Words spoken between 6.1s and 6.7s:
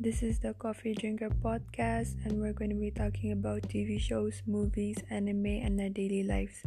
lives.